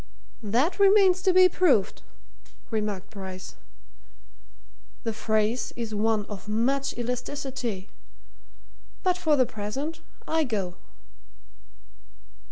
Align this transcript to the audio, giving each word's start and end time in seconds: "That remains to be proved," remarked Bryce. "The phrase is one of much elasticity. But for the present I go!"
"That 0.41 0.79
remains 0.79 1.21
to 1.21 1.31
be 1.31 1.47
proved," 1.47 2.01
remarked 2.71 3.11
Bryce. 3.11 3.53
"The 5.03 5.13
phrase 5.13 5.73
is 5.75 5.93
one 5.93 6.25
of 6.25 6.47
much 6.47 6.97
elasticity. 6.97 7.87
But 9.03 9.15
for 9.19 9.35
the 9.35 9.45
present 9.45 10.01
I 10.27 10.43
go!" 10.43 10.77